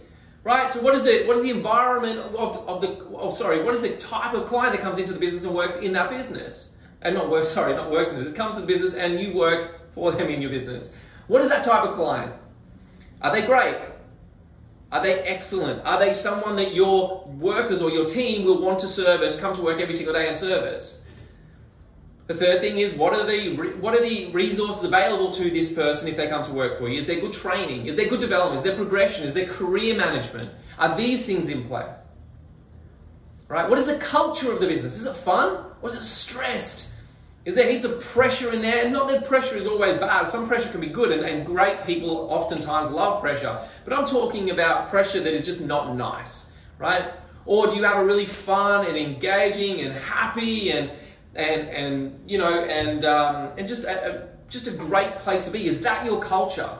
Right? 0.44 0.70
So 0.70 0.82
what 0.82 0.94
is 0.94 1.04
the 1.04 1.24
what 1.26 1.38
is 1.38 1.42
the 1.42 1.50
environment 1.50 2.18
of, 2.36 2.68
of 2.68 2.82
the 2.82 3.02
oh 3.14 3.30
sorry, 3.30 3.62
what 3.62 3.72
is 3.72 3.80
the 3.80 3.96
type 3.96 4.34
of 4.34 4.46
client 4.46 4.74
that 4.74 4.82
comes 4.82 4.98
into 4.98 5.14
the 5.14 5.18
business 5.18 5.46
and 5.46 5.54
works 5.54 5.76
in 5.76 5.94
that 5.94 6.10
business? 6.10 6.72
And 7.00 7.14
not 7.14 7.30
works, 7.30 7.48
sorry, 7.56 7.74
not 7.74 7.90
works 7.90 8.10
in 8.10 8.18
this. 8.18 8.28
It 8.28 8.36
comes 8.36 8.56
to 8.56 8.60
the 8.60 8.66
business 8.66 8.94
and 8.94 9.18
you 9.18 9.32
work 9.32 9.94
for 9.94 10.12
them 10.12 10.28
in 10.28 10.42
your 10.42 10.50
business. 10.50 10.92
What 11.28 11.40
is 11.40 11.48
that 11.48 11.64
type 11.64 11.84
of 11.88 11.94
client? 11.96 12.34
Are 13.22 13.32
they 13.32 13.46
great? 13.46 13.76
Are 14.92 15.02
they 15.02 15.20
excellent? 15.20 15.84
Are 15.84 15.98
they 15.98 16.12
someone 16.12 16.56
that 16.56 16.74
your 16.74 17.26
workers 17.26 17.82
or 17.82 17.90
your 17.90 18.06
team 18.06 18.44
will 18.44 18.62
want 18.62 18.78
to 18.80 18.88
service, 18.88 19.38
come 19.38 19.54
to 19.56 19.62
work 19.62 19.80
every 19.80 19.94
single 19.94 20.14
day 20.14 20.28
and 20.28 20.36
service? 20.36 21.02
The 22.28 22.34
third 22.34 22.60
thing 22.60 22.78
is 22.78 22.92
what 22.94 23.14
are 23.14 23.24
the 23.24 23.54
what 23.80 23.94
are 23.94 24.02
the 24.02 24.32
resources 24.32 24.82
available 24.82 25.30
to 25.32 25.48
this 25.48 25.72
person 25.72 26.08
if 26.08 26.16
they 26.16 26.26
come 26.26 26.42
to 26.44 26.52
work 26.52 26.78
for 26.78 26.88
you? 26.88 26.98
Is 26.98 27.06
there 27.06 27.20
good 27.20 27.32
training? 27.32 27.86
Is 27.86 27.94
there 27.94 28.08
good 28.08 28.20
development? 28.20 28.58
Is 28.58 28.64
there 28.64 28.74
progression? 28.74 29.24
Is 29.24 29.32
there 29.32 29.46
career 29.46 29.96
management? 29.96 30.50
Are 30.78 30.96
these 30.96 31.24
things 31.24 31.48
in 31.50 31.64
place? 31.64 31.96
Right? 33.48 33.68
What 33.68 33.78
is 33.78 33.86
the 33.86 33.98
culture 33.98 34.50
of 34.50 34.60
the 34.60 34.66
business? 34.66 34.96
Is 34.96 35.06
it 35.06 35.14
fun? 35.14 35.66
Or 35.82 35.88
is 35.88 35.94
it 35.94 36.02
stressed? 36.02 36.90
Is 37.46 37.54
there 37.54 37.70
heaps 37.70 37.84
of 37.84 38.00
pressure 38.00 38.52
in 38.52 38.60
there? 38.60 38.82
And 38.82 38.92
not 38.92 39.06
that 39.06 39.24
pressure 39.24 39.54
is 39.54 39.68
always 39.68 39.94
bad. 39.94 40.28
Some 40.28 40.48
pressure 40.48 40.68
can 40.68 40.80
be 40.80 40.88
good, 40.88 41.12
and, 41.12 41.24
and 41.24 41.46
great 41.46 41.86
people 41.86 42.10
oftentimes 42.28 42.92
love 42.92 43.20
pressure. 43.20 43.60
But 43.84 43.92
I'm 43.94 44.04
talking 44.04 44.50
about 44.50 44.90
pressure 44.90 45.20
that 45.22 45.32
is 45.32 45.46
just 45.46 45.60
not 45.60 45.94
nice, 45.94 46.50
right? 46.76 47.12
Or 47.46 47.68
do 47.68 47.76
you 47.76 47.84
have 47.84 47.98
a 47.98 48.04
really 48.04 48.26
fun 48.26 48.84
and 48.84 48.96
engaging 48.96 49.80
and 49.80 49.94
happy 49.94 50.72
and 50.72 50.90
and 51.36 51.68
and 51.68 52.28
you 52.28 52.36
know 52.36 52.64
and 52.64 53.04
um, 53.04 53.52
and 53.56 53.68
just 53.68 53.84
a, 53.84 54.24
a, 54.24 54.28
just 54.48 54.66
a 54.66 54.72
great 54.72 55.16
place 55.20 55.44
to 55.44 55.52
be? 55.52 55.68
Is 55.68 55.82
that 55.82 56.04
your 56.04 56.20
culture? 56.20 56.70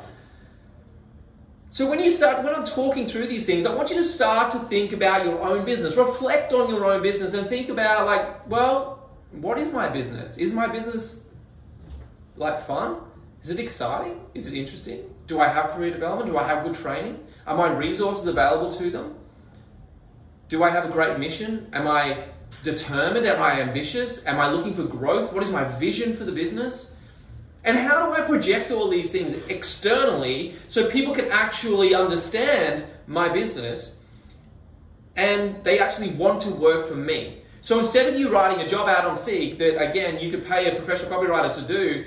So 1.68 1.88
when 1.88 2.00
you 2.00 2.10
start, 2.10 2.42
when 2.42 2.54
I'm 2.54 2.64
talking 2.64 3.06
through 3.06 3.28
these 3.28 3.46
things, 3.46 3.66
I 3.66 3.74
want 3.74 3.90
you 3.90 3.96
to 3.96 4.04
start 4.04 4.50
to 4.52 4.58
think 4.58 4.92
about 4.92 5.24
your 5.24 5.40
own 5.42 5.64
business. 5.64 5.96
Reflect 5.96 6.52
on 6.52 6.68
your 6.70 6.84
own 6.86 7.02
business 7.02 7.34
and 7.34 7.48
think 7.48 7.68
about 7.68 8.06
like, 8.06 8.48
well, 8.48 9.05
what 9.32 9.58
is 9.58 9.72
my 9.72 9.88
business? 9.88 10.38
Is 10.38 10.52
my 10.52 10.66
business 10.66 11.26
like 12.36 12.66
fun? 12.66 12.98
Is 13.42 13.50
it 13.50 13.60
exciting? 13.60 14.20
Is 14.34 14.46
it 14.46 14.54
interesting? 14.54 15.14
Do 15.26 15.40
I 15.40 15.48
have 15.48 15.70
career 15.70 15.90
development? 15.90 16.30
Do 16.30 16.38
I 16.38 16.46
have 16.46 16.64
good 16.64 16.74
training? 16.74 17.18
Are 17.46 17.56
my 17.56 17.72
resources 17.72 18.26
available 18.26 18.72
to 18.72 18.90
them? 18.90 19.14
Do 20.48 20.62
I 20.62 20.70
have 20.70 20.84
a 20.84 20.88
great 20.88 21.18
mission? 21.18 21.68
Am 21.72 21.86
I 21.86 22.24
determined? 22.62 23.26
Am 23.26 23.42
I 23.42 23.60
ambitious? 23.60 24.26
Am 24.26 24.40
I 24.40 24.50
looking 24.50 24.74
for 24.74 24.84
growth? 24.84 25.32
What 25.32 25.42
is 25.42 25.50
my 25.50 25.64
vision 25.64 26.16
for 26.16 26.24
the 26.24 26.32
business? 26.32 26.94
And 27.64 27.76
how 27.76 28.06
do 28.06 28.22
I 28.22 28.24
project 28.24 28.70
all 28.70 28.88
these 28.88 29.10
things 29.10 29.32
externally 29.48 30.54
so 30.68 30.88
people 30.88 31.14
can 31.14 31.32
actually 31.32 31.94
understand 31.94 32.84
my 33.08 33.28
business 33.28 34.00
and 35.16 35.62
they 35.64 35.80
actually 35.80 36.10
want 36.10 36.42
to 36.42 36.50
work 36.50 36.86
for 36.86 36.94
me? 36.94 37.42
So 37.66 37.80
instead 37.80 38.06
of 38.06 38.16
you 38.16 38.30
writing 38.30 38.64
a 38.64 38.68
job 38.68 38.88
out 38.88 39.06
on 39.06 39.16
Seek 39.16 39.58
that 39.58 39.82
again 39.82 40.20
you 40.20 40.30
could 40.30 40.46
pay 40.46 40.70
a 40.70 40.76
professional 40.76 41.10
copywriter 41.10 41.52
to 41.52 41.62
do 41.62 42.04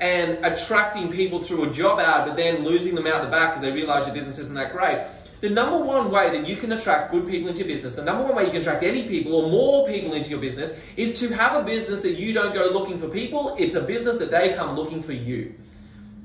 and 0.00 0.42
attracting 0.46 1.12
people 1.12 1.42
through 1.42 1.64
a 1.68 1.70
job 1.70 2.00
ad 2.00 2.26
but 2.26 2.36
then 2.36 2.64
losing 2.64 2.94
them 2.94 3.06
out 3.06 3.20
the 3.20 3.28
back 3.28 3.50
because 3.50 3.60
they 3.60 3.70
realize 3.70 4.06
your 4.06 4.14
business 4.14 4.38
isn't 4.38 4.54
that 4.54 4.72
great. 4.72 5.04
The 5.42 5.50
number 5.50 5.76
one 5.76 6.10
way 6.10 6.30
that 6.30 6.48
you 6.48 6.56
can 6.56 6.72
attract 6.72 7.12
good 7.12 7.28
people 7.28 7.50
into 7.50 7.58
your 7.58 7.68
business, 7.68 7.96
the 7.96 8.02
number 8.02 8.24
one 8.24 8.34
way 8.34 8.44
you 8.46 8.50
can 8.50 8.62
attract 8.62 8.82
any 8.82 9.06
people 9.06 9.34
or 9.34 9.50
more 9.50 9.86
people 9.86 10.14
into 10.14 10.30
your 10.30 10.40
business 10.40 10.80
is 10.96 11.20
to 11.20 11.28
have 11.34 11.54
a 11.54 11.62
business 11.62 12.00
that 12.00 12.14
you 12.14 12.32
don't 12.32 12.54
go 12.54 12.70
looking 12.72 12.98
for 12.98 13.10
people, 13.10 13.54
it's 13.58 13.74
a 13.74 13.82
business 13.82 14.16
that 14.16 14.30
they 14.30 14.54
come 14.54 14.74
looking 14.74 15.02
for 15.02 15.12
you. 15.12 15.54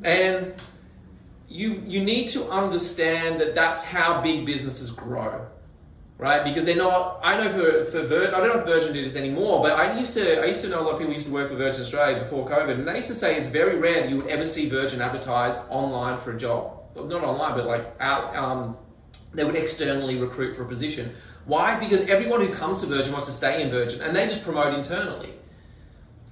And 0.05 0.53
you 1.49 1.83
you 1.85 2.01
need 2.01 2.29
to 2.29 2.49
understand 2.49 3.41
that 3.41 3.53
that's 3.55 3.83
how 3.83 4.21
big 4.21 4.45
businesses 4.45 4.89
grow 4.89 5.47
right? 6.17 6.43
Because 6.43 6.65
they're 6.65 6.75
not. 6.75 7.19
I 7.23 7.37
know 7.37 7.51
for, 7.51 7.91
for 7.91 8.07
Virgin, 8.07 8.33
I 8.33 8.39
don't 8.39 8.49
know 8.49 8.59
if 8.59 8.65
Virgin 8.65 8.93
do 8.93 9.03
this 9.03 9.15
anymore, 9.15 9.61
but 9.61 9.73
I 9.73 9.97
used 9.97 10.13
to. 10.15 10.41
I 10.41 10.45
used 10.45 10.61
to 10.61 10.69
know 10.69 10.81
a 10.81 10.83
lot 10.83 10.93
of 10.93 10.99
people 10.99 11.13
used 11.13 11.27
to 11.27 11.33
work 11.33 11.49
for 11.49 11.55
Virgin 11.55 11.81
Australia 11.81 12.23
before 12.23 12.49
COVID, 12.49 12.71
and 12.71 12.87
they 12.87 12.95
used 12.95 13.07
to 13.07 13.15
say 13.15 13.37
it's 13.37 13.47
very 13.47 13.77
rare 13.77 14.01
that 14.01 14.09
you 14.09 14.17
would 14.17 14.27
ever 14.27 14.45
see 14.45 14.69
Virgin 14.69 15.01
advertise 15.01 15.57
online 15.69 16.17
for 16.19 16.35
a 16.35 16.39
job. 16.39 16.73
Not 16.95 17.23
online, 17.23 17.55
but 17.55 17.65
like 17.65 17.95
out. 17.99 18.35
Um, 18.35 18.77
they 19.33 19.43
would 19.43 19.55
externally 19.55 20.15
recruit 20.17 20.55
for 20.55 20.63
a 20.63 20.67
position. 20.67 21.15
Why? 21.45 21.79
Because 21.79 22.01
everyone 22.01 22.41
who 22.41 22.51
comes 22.51 22.79
to 22.79 22.87
Virgin 22.87 23.11
wants 23.11 23.27
to 23.27 23.31
stay 23.31 23.61
in 23.61 23.69
Virgin, 23.69 24.01
and 24.01 24.15
they 24.15 24.27
just 24.27 24.43
promote 24.43 24.73
internally. 24.73 25.33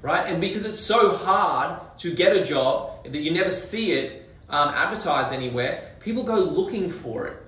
Right? 0.01 0.27
And 0.27 0.39
because 0.39 0.65
it's 0.65 0.79
so 0.79 1.15
hard 1.17 1.97
to 1.99 2.13
get 2.13 2.35
a 2.35 2.43
job 2.43 3.03
that 3.05 3.21
you 3.21 3.31
never 3.31 3.49
see 3.49 3.93
it 3.93 4.29
um, 4.49 4.69
advertised 4.69 5.33
anywhere, 5.33 5.95
people 5.99 6.23
go 6.23 6.35
looking 6.35 6.89
for 6.89 7.27
it. 7.27 7.44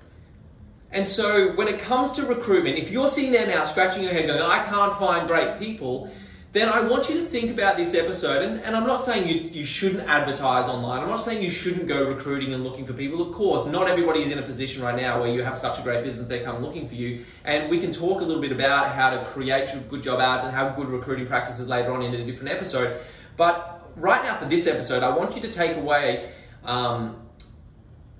And 0.90 1.06
so 1.06 1.52
when 1.52 1.68
it 1.68 1.80
comes 1.80 2.12
to 2.12 2.24
recruitment, 2.24 2.78
if 2.78 2.90
you're 2.90 3.08
sitting 3.08 3.32
there 3.32 3.46
now 3.46 3.64
scratching 3.64 4.02
your 4.02 4.12
head 4.12 4.26
going, 4.26 4.40
I 4.40 4.64
can't 4.64 4.98
find 4.98 5.28
great 5.28 5.58
people, 5.58 6.10
then 6.52 6.70
I 6.70 6.80
want 6.80 7.10
you 7.10 7.16
to 7.16 7.26
think 7.26 7.50
about 7.50 7.76
this 7.76 7.94
episode. 7.94 8.42
And, 8.42 8.62
and 8.62 8.74
I'm 8.74 8.86
not 8.86 9.02
saying 9.02 9.28
you, 9.28 9.50
you 9.50 9.66
shouldn't 9.66 10.08
advertise 10.08 10.66
online. 10.66 11.02
I'm 11.02 11.08
not 11.08 11.20
saying 11.20 11.42
you 11.42 11.50
shouldn't 11.50 11.86
go 11.86 12.04
recruiting 12.04 12.54
and 12.54 12.64
looking 12.64 12.86
for 12.86 12.94
people. 12.94 13.20
Of 13.20 13.34
course, 13.34 13.66
not 13.66 13.86
everybody 13.86 14.22
is 14.22 14.30
in 14.30 14.38
a 14.38 14.42
position 14.42 14.82
right 14.82 14.96
now 14.96 15.20
where 15.20 15.28
you 15.28 15.42
have 15.42 15.58
such 15.58 15.78
a 15.78 15.82
great 15.82 16.04
business 16.04 16.26
they 16.26 16.40
come 16.40 16.62
looking 16.62 16.88
for 16.88 16.94
you. 16.94 17.26
And 17.44 17.68
we 17.68 17.80
can 17.80 17.92
talk 17.92 18.22
a 18.22 18.24
little 18.24 18.40
bit 18.40 18.52
about 18.52 18.94
how 18.94 19.10
to 19.10 19.26
create 19.26 19.70
good 19.90 20.02
job 20.02 20.20
ads 20.20 20.44
and 20.44 20.54
have 20.54 20.74
good 20.74 20.88
recruiting 20.88 21.26
practices 21.26 21.68
later 21.68 21.92
on 21.92 22.00
in 22.00 22.14
a 22.14 22.24
different 22.24 22.50
episode. 22.50 22.98
But 23.36 23.90
right 23.96 24.22
now 24.24 24.38
for 24.38 24.46
this 24.46 24.66
episode, 24.66 25.02
I 25.02 25.14
want 25.14 25.36
you 25.36 25.42
to 25.42 25.52
take 25.52 25.76
away 25.76 26.32
um, 26.64 27.27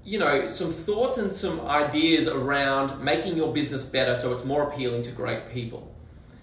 you 0.09 0.19
know, 0.19 0.49
some 0.49 0.73
thoughts 0.73 1.19
and 1.19 1.31
some 1.31 1.61
ideas 1.67 2.29
around 2.29 3.05
making 3.05 3.37
your 3.37 3.53
business 3.53 3.85
better 3.85 4.15
so 4.15 4.33
it's 4.33 4.43
more 4.43 4.63
appealing 4.71 5.03
to 5.03 5.11
great 5.13 5.51
people. 5.53 5.95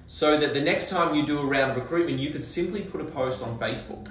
So 0.05 0.38
that 0.38 0.53
the 0.53 0.62
next 0.62 0.88
time 0.88 1.15
you 1.15 1.25
do 1.25 1.39
a 1.39 1.45
round 1.45 1.72
of 1.72 1.77
recruitment, 1.77 2.19
you 2.19 2.29
could 2.29 2.43
simply 2.43 2.81
put 2.81 3.01
a 3.01 3.05
post 3.05 3.41
on 3.41 3.57
Facebook 3.57 4.07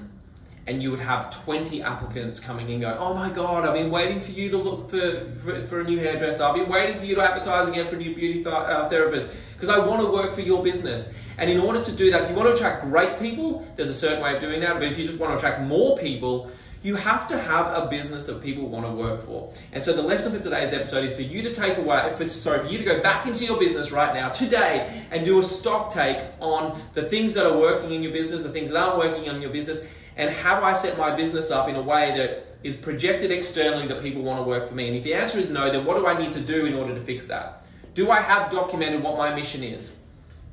and 0.67 0.83
you 0.83 0.91
would 0.91 0.99
have 0.99 1.31
20 1.45 1.83
applicants 1.83 2.41
coming 2.41 2.69
in 2.69 2.81
going, 2.81 2.99
oh 2.99 3.15
my 3.15 3.31
God, 3.31 3.65
I've 3.65 3.75
been 3.75 3.93
waiting 3.93 4.21
for 4.21 4.33
you 4.33 4.51
to 4.51 4.57
look 4.57 4.91
for, 4.91 5.21
for, 5.45 5.67
for 5.67 5.81
a 5.83 5.85
new 5.85 6.01
hairdresser. 6.01 6.43
I've 6.43 6.57
been 6.57 6.69
waiting 6.69 6.99
for 6.99 7.05
you 7.05 7.15
to 7.15 7.23
advertise 7.23 7.69
again 7.69 7.87
for 7.87 7.95
a 7.95 7.99
new 7.99 8.13
beauty 8.13 8.43
th- 8.43 8.47
uh, 8.47 8.89
therapist 8.89 9.31
because 9.53 9.69
I 9.69 9.79
want 9.79 10.01
to 10.01 10.11
work 10.11 10.35
for 10.35 10.41
your 10.41 10.65
business. 10.65 11.11
And 11.39 11.49
in 11.49 11.61
order 11.61 11.85
to 11.85 11.93
do 11.93 12.11
that, 12.11 12.23
if 12.23 12.31
you 12.31 12.35
want 12.35 12.49
to 12.49 12.55
attract 12.55 12.83
great 12.83 13.21
people, 13.21 13.65
there's 13.77 13.91
a 13.91 13.95
certain 13.95 14.21
way 14.21 14.35
of 14.35 14.41
doing 14.41 14.61
that. 14.63 14.75
But 14.75 14.85
if 14.85 14.99
you 14.99 15.07
just 15.07 15.19
want 15.19 15.33
to 15.33 15.37
attract 15.37 15.63
more 15.63 15.97
people, 15.99 16.51
you 16.85 16.97
have 16.97 17.27
to 17.27 17.41
have 17.41 17.67
a 17.75 17.87
business 17.89 18.25
that 18.25 18.43
people 18.43 18.69
want 18.69 18.85
to 18.85 18.93
work 18.93 19.25
for. 19.25 19.51
And 19.73 19.83
so 19.83 19.95
the 19.95 20.03
lesson 20.03 20.37
for 20.37 20.39
today's 20.39 20.75
episode 20.75 21.07
is 21.07 21.15
for 21.15 21.23
you 21.23 21.41
to 21.41 21.51
take 21.51 21.79
away, 21.79 22.13
for, 22.15 22.29
sorry, 22.29 22.59
for 22.59 22.67
you 22.67 22.77
to 22.77 22.85
go 22.85 23.01
back 23.01 23.27
into 23.27 23.47
your 23.47 23.59
business 23.59 23.91
right 23.91 24.15
now, 24.15 24.29
today, 24.29 25.07
and 25.11 25.25
do 25.25 25.39
a 25.39 25.43
stock 25.43 25.91
take 25.91 26.23
on 26.41 26.79
the 26.93 27.05
things 27.05 27.33
that 27.35 27.47
are 27.47 27.57
working 27.57 27.93
in 27.95 28.03
your 28.03 28.13
business, 28.13 28.43
the 28.43 28.51
things 28.51 28.71
that 28.71 28.79
aren't 28.79 28.99
working 28.99 29.25
in 29.25 29.41
your 29.41 29.51
business, 29.51 29.83
and 30.19 30.31
how 30.31 30.63
I 30.63 30.75
set 30.75 30.99
my 30.99 31.17
business 31.17 31.51
up 31.51 31.71
in 31.71 31.77
a 31.77 31.83
way 31.83 32.15
that 32.19 32.59
is 32.63 32.77
projected 32.77 33.33
externally 33.33 33.89
that 33.89 34.03
people 34.03 34.21
want 34.21 34.41
to 34.41 34.43
work 34.43 34.69
for 34.69 34.75
me. 34.75 34.89
And 34.89 34.97
if 34.97 35.05
the 35.05 35.15
answer 35.15 35.39
is 35.39 35.51
no, 35.51 35.73
then 35.73 35.87
what 35.87 35.97
do 35.97 36.07
I 36.07 36.21
need 36.21 36.33
to 36.33 36.41
do 36.41 36.67
in 36.67 36.75
order 36.75 36.95
to 36.95 37.01
fix 37.01 37.25
that? 37.27 37.65
Do 37.95 38.11
I 38.11 38.21
have 38.21 38.53
documented 38.53 39.03
what 39.03 39.17
my 39.17 39.35
mission 39.35 39.65
is? 39.65 39.97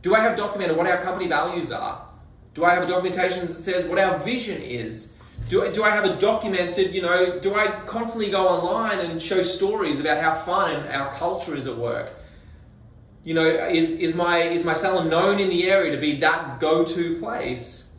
Do 0.01 0.15
I 0.15 0.21
have 0.21 0.38
documented 0.38 0.77
what 0.77 0.88
our 0.88 1.01
company 1.01 1.27
values 1.27 1.73
are? 1.73 2.07
Do 2.53 2.63
I 2.63 2.73
have 2.73 2.83
a 2.83 2.88
documentation 2.88 3.47
that 3.47 3.53
says 3.53 3.83
what 3.83 4.00
our 4.00 4.17
vision 4.19 4.61
is? 4.61 5.11
Do, 5.51 5.70
do 5.74 5.84
I 5.84 5.89
have 5.89 6.05
a 6.05 6.15
documented, 6.15 6.96
you 6.96 7.01
know, 7.01 7.38
do 7.38 7.55
I 7.55 7.81
constantly 7.86 8.31
go 8.31 8.48
online 8.48 9.00
and 9.00 9.22
show 9.22 9.43
stories 9.43 10.00
about 10.00 10.24
how 10.24 10.34
fun 10.34 10.88
our 10.88 11.13
culture 11.15 11.58
is 11.58 11.67
at 11.67 11.75
work? 11.75 12.13
You 13.25 13.34
know, 13.34 13.46
is, 13.46 13.91
is, 13.91 14.15
my, 14.15 14.43
is 14.43 14.63
my 14.63 14.74
salon 14.74 15.10
known 15.10 15.41
in 15.41 15.50
the 15.50 15.70
area 15.70 15.93
to 15.93 16.00
be 16.00 16.15
that 16.22 16.62
go-to 16.62 17.20
place? 17.20 17.89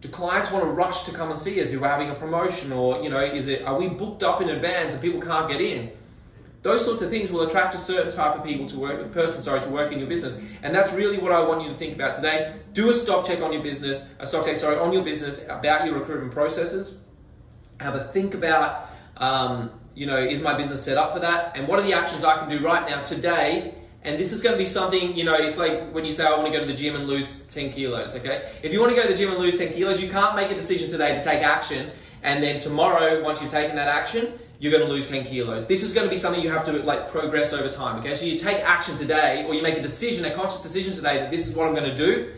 Do 0.00 0.08
clients 0.08 0.50
want 0.50 0.64
to 0.64 0.70
rush 0.70 1.02
to 1.02 1.12
come 1.12 1.28
and 1.28 1.38
see 1.38 1.60
us 1.60 1.70
if 1.70 1.78
we're 1.82 1.86
having 1.86 2.08
a 2.08 2.14
promotion 2.14 2.72
or, 2.72 3.02
you 3.02 3.10
know, 3.10 3.20
is 3.20 3.48
it, 3.48 3.66
are 3.66 3.78
we 3.78 3.88
booked 3.88 4.22
up 4.22 4.40
in 4.40 4.48
advance 4.48 4.94
and 4.94 5.02
people 5.02 5.20
can't 5.20 5.50
get 5.50 5.60
in? 5.60 5.90
Those 6.66 6.84
sorts 6.84 7.00
of 7.00 7.10
things 7.10 7.30
will 7.30 7.42
attract 7.42 7.76
a 7.76 7.78
certain 7.78 8.10
type 8.10 8.34
of 8.34 8.44
people 8.44 8.66
to 8.66 8.76
work, 8.76 9.12
person, 9.12 9.40
sorry, 9.40 9.60
to 9.60 9.68
work 9.68 9.92
in 9.92 10.00
your 10.00 10.08
business. 10.08 10.36
And 10.64 10.74
that's 10.74 10.92
really 10.92 11.16
what 11.16 11.30
I 11.30 11.38
want 11.38 11.62
you 11.62 11.68
to 11.68 11.76
think 11.76 11.94
about 11.94 12.16
today. 12.16 12.56
Do 12.72 12.90
a 12.90 12.94
stock 12.94 13.24
check 13.24 13.40
on 13.40 13.52
your 13.52 13.62
business, 13.62 14.04
a 14.18 14.26
stock 14.26 14.46
check, 14.46 14.56
sorry, 14.56 14.76
on 14.76 14.92
your 14.92 15.04
business 15.04 15.44
about 15.44 15.86
your 15.86 15.94
recruitment 15.94 16.32
processes. 16.32 17.04
Have 17.78 17.94
a 17.94 18.02
think 18.08 18.34
about, 18.34 18.90
um, 19.16 19.70
you 19.94 20.06
know, 20.06 20.18
is 20.18 20.42
my 20.42 20.56
business 20.56 20.82
set 20.82 20.98
up 20.98 21.14
for 21.14 21.20
that? 21.20 21.56
And 21.56 21.68
what 21.68 21.78
are 21.78 21.82
the 21.82 21.92
actions 21.92 22.24
I 22.24 22.36
can 22.36 22.48
do 22.48 22.58
right 22.58 22.84
now 22.90 23.04
today 23.04 23.76
and 24.02 24.18
this 24.18 24.32
is 24.32 24.40
going 24.42 24.54
to 24.54 24.58
be 24.58 24.66
something, 24.66 25.16
you 25.16 25.24
know, 25.24 25.34
it's 25.34 25.58
like 25.58 25.92
when 25.92 26.04
you 26.04 26.12
say, 26.12 26.24
I 26.24 26.30
want 26.30 26.46
to 26.46 26.52
go 26.52 26.60
to 26.60 26.66
the 26.66 26.76
gym 26.76 26.94
and 26.94 27.08
lose 27.08 27.40
10 27.46 27.72
kilos, 27.72 28.14
okay? 28.14 28.52
If 28.62 28.72
you 28.72 28.78
want 28.78 28.90
to 28.90 28.96
go 28.96 29.02
to 29.02 29.08
the 29.08 29.18
gym 29.18 29.30
and 29.30 29.38
lose 29.40 29.58
10 29.58 29.72
kilos, 29.72 30.00
you 30.00 30.08
can't 30.08 30.36
make 30.36 30.48
a 30.48 30.54
decision 30.54 30.88
today 30.88 31.14
to 31.16 31.24
take 31.24 31.42
action. 31.42 31.90
And 32.22 32.40
then 32.40 32.58
tomorrow, 32.60 33.20
once 33.24 33.42
you've 33.42 33.50
taken 33.50 33.74
that 33.74 33.88
action, 33.88 34.38
you're 34.58 34.72
going 34.72 34.86
to 34.86 34.92
lose 34.92 35.08
10 35.08 35.24
kilos. 35.24 35.66
This 35.66 35.82
is 35.82 35.92
going 35.92 36.06
to 36.06 36.10
be 36.10 36.16
something 36.16 36.42
you 36.42 36.50
have 36.50 36.64
to 36.64 36.72
like 36.82 37.10
progress 37.10 37.52
over 37.52 37.68
time, 37.68 37.98
okay? 38.00 38.14
So 38.14 38.24
you 38.24 38.38
take 38.38 38.58
action 38.58 38.96
today 38.96 39.44
or 39.46 39.54
you 39.54 39.62
make 39.62 39.76
a 39.76 39.82
decision, 39.82 40.24
a 40.24 40.34
conscious 40.34 40.60
decision 40.60 40.94
today 40.94 41.18
that 41.18 41.30
this 41.30 41.46
is 41.46 41.54
what 41.54 41.66
I'm 41.66 41.74
going 41.74 41.90
to 41.90 41.96
do. 41.96 42.32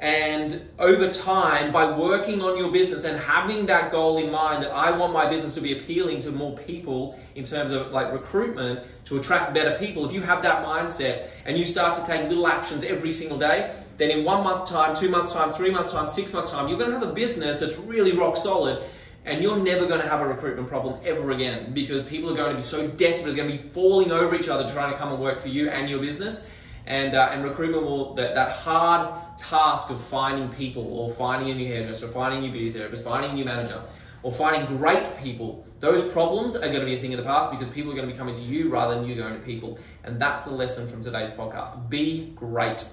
And 0.00 0.68
over 0.78 1.10
time, 1.10 1.72
by 1.72 1.96
working 1.96 2.42
on 2.42 2.58
your 2.58 2.70
business 2.70 3.04
and 3.04 3.18
having 3.18 3.66
that 3.66 3.92
goal 3.92 4.18
in 4.18 4.30
mind 4.30 4.62
that 4.64 4.70
I 4.70 4.94
want 4.96 5.12
my 5.12 5.28
business 5.30 5.54
to 5.54 5.60
be 5.60 5.78
appealing 5.78 6.18
to 6.20 6.32
more 6.32 6.56
people 6.58 7.18
in 7.36 7.44
terms 7.44 7.70
of 7.70 7.92
like 7.92 8.12
recruitment 8.12 8.80
to 9.06 9.18
attract 9.18 9.54
better 9.54 9.78
people, 9.78 10.04
if 10.04 10.12
you 10.12 10.20
have 10.20 10.42
that 10.42 10.64
mindset 10.66 11.30
and 11.46 11.56
you 11.56 11.64
start 11.64 11.96
to 11.96 12.04
take 12.06 12.28
little 12.28 12.48
actions 12.48 12.84
every 12.84 13.12
single 13.12 13.38
day, 13.38 13.74
then 13.96 14.10
in 14.10 14.24
one 14.24 14.42
month 14.42 14.68
time, 14.68 14.96
two 14.96 15.08
months 15.08 15.32
time, 15.32 15.52
three 15.52 15.70
months 15.70 15.92
time, 15.92 16.08
six 16.08 16.32
months 16.32 16.50
time, 16.50 16.68
you're 16.68 16.78
to 16.78 16.90
have 16.90 17.02
a 17.02 17.12
business 17.12 17.58
that's 17.58 17.78
really 17.78 18.16
rock 18.16 18.36
solid 18.36 18.82
and 19.24 19.42
you're 19.42 19.58
never 19.58 19.86
going 19.86 20.00
to 20.00 20.08
have 20.08 20.20
a 20.20 20.26
recruitment 20.26 20.68
problem 20.68 21.00
ever 21.04 21.30
again 21.30 21.72
because 21.72 22.02
people 22.02 22.30
are 22.30 22.36
going 22.36 22.50
to 22.50 22.56
be 22.56 22.62
so 22.62 22.86
desperate, 22.88 23.34
they're 23.34 23.44
going 23.44 23.58
to 23.58 23.62
be 23.64 23.70
falling 23.70 24.12
over 24.12 24.34
each 24.34 24.48
other 24.48 24.70
trying 24.72 24.92
to 24.92 24.98
come 24.98 25.12
and 25.12 25.20
work 25.20 25.40
for 25.40 25.48
you 25.48 25.70
and 25.70 25.88
your 25.88 26.00
business. 26.00 26.46
And, 26.86 27.14
uh, 27.14 27.30
and 27.32 27.42
recruitment 27.42 27.84
will, 27.84 28.14
that, 28.16 28.34
that 28.34 28.52
hard 28.52 29.38
task 29.38 29.88
of 29.88 30.02
finding 30.04 30.50
people 30.50 30.82
or 30.82 31.10
finding 31.12 31.50
a 31.50 31.54
new 31.54 31.66
hairdresser, 31.66 32.06
or 32.06 32.12
finding 32.12 32.40
a 32.40 32.42
new 32.46 32.52
beauty 32.52 32.78
therapist, 32.78 33.04
finding 33.04 33.30
a 33.30 33.34
new 33.34 33.44
manager, 33.46 33.82
or 34.22 34.32
finding 34.32 34.66
great 34.76 35.18
people, 35.18 35.66
those 35.80 36.06
problems 36.12 36.56
are 36.56 36.68
going 36.68 36.80
to 36.80 36.86
be 36.86 36.96
a 36.96 37.00
thing 37.00 37.14
of 37.14 37.18
the 37.18 37.24
past 37.24 37.50
because 37.50 37.68
people 37.68 37.92
are 37.92 37.94
going 37.94 38.06
to 38.06 38.12
be 38.12 38.18
coming 38.18 38.34
to 38.34 38.42
you 38.42 38.68
rather 38.70 38.94
than 38.94 39.06
you 39.06 39.14
going 39.14 39.34
to 39.34 39.40
people. 39.40 39.78
And 40.02 40.20
that's 40.20 40.44
the 40.44 40.50
lesson 40.50 40.88
from 40.88 41.02
today's 41.02 41.30
podcast. 41.30 41.88
Be 41.88 42.32
great. 42.34 42.86